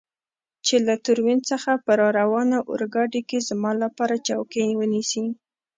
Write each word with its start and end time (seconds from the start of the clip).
چې 0.65 0.75
له 0.87 0.95
تورین 1.05 1.39
څخه 1.51 1.71
په 1.85 1.91
راروانه 2.01 2.57
اورګاډي 2.69 3.21
کې 3.29 3.45
زما 3.49 3.71
لپاره 3.83 4.15
چوکۍ 4.27 4.69
ونیسي. 4.75 5.25